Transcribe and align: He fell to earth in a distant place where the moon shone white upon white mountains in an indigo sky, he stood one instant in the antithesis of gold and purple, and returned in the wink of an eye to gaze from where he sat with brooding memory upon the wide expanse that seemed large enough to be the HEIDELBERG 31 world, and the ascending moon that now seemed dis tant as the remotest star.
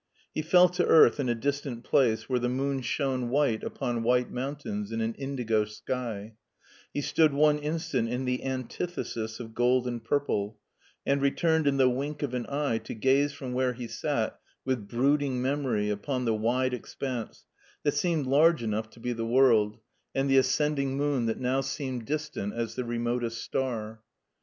He 0.33 0.41
fell 0.41 0.67
to 0.69 0.83
earth 0.83 1.19
in 1.19 1.29
a 1.29 1.35
distant 1.35 1.83
place 1.83 2.27
where 2.27 2.39
the 2.39 2.49
moon 2.49 2.81
shone 2.81 3.29
white 3.29 3.63
upon 3.63 4.01
white 4.01 4.31
mountains 4.31 4.91
in 4.91 4.99
an 4.99 5.13
indigo 5.13 5.63
sky, 5.65 6.33
he 6.91 7.01
stood 7.01 7.33
one 7.35 7.59
instant 7.59 8.09
in 8.09 8.25
the 8.25 8.43
antithesis 8.43 9.39
of 9.39 9.53
gold 9.53 9.87
and 9.87 10.03
purple, 10.03 10.57
and 11.05 11.21
returned 11.21 11.67
in 11.67 11.77
the 11.77 11.87
wink 11.87 12.23
of 12.23 12.33
an 12.33 12.47
eye 12.49 12.79
to 12.79 12.95
gaze 12.95 13.33
from 13.33 13.53
where 13.53 13.73
he 13.73 13.87
sat 13.87 14.39
with 14.65 14.87
brooding 14.87 15.39
memory 15.39 15.91
upon 15.91 16.25
the 16.25 16.33
wide 16.33 16.73
expanse 16.73 17.45
that 17.83 17.93
seemed 17.93 18.25
large 18.25 18.63
enough 18.63 18.89
to 18.89 18.99
be 18.99 19.13
the 19.13 19.21
HEIDELBERG 19.21 19.35
31 19.35 19.35
world, 19.43 19.79
and 20.15 20.27
the 20.27 20.37
ascending 20.37 20.97
moon 20.97 21.27
that 21.27 21.39
now 21.39 21.61
seemed 21.61 22.07
dis 22.07 22.27
tant 22.27 22.55
as 22.55 22.73
the 22.73 22.83
remotest 22.83 23.37
star. 23.43 24.01